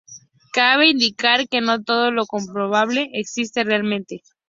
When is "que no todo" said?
1.47-2.09